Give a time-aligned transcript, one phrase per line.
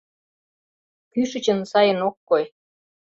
[1.13, 2.43] —Кӱшычын сайын ок кой...